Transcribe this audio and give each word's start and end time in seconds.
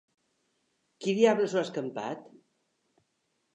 Qui 1.05 1.15
diables 1.19 1.55
ho 1.55 1.61
ha 1.63 1.65
escampat? 1.69 2.27